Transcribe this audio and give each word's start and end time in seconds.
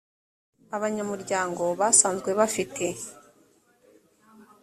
abanyamuryango 0.75 1.63
basanzwe 1.79 2.29
bafite 2.39 2.85